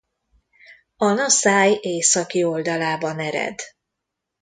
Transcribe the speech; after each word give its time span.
A 0.97 1.05
Naszály 1.11 1.77
északi 1.81 2.43
oldalában 2.43 3.19
ered. 3.19 3.59